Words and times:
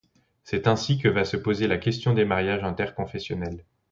C'est 0.43 0.67
ainsi 0.67 0.97
que 0.97 1.07
va 1.07 1.25
se 1.25 1.37
poser 1.37 1.67
la 1.67 1.77
question 1.77 2.15
des 2.15 2.25
mariages 2.25 2.63
inter-confessionnels. 2.63 3.63